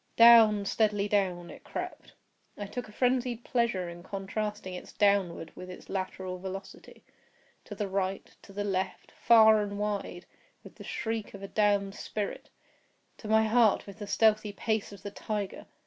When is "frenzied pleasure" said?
2.91-3.87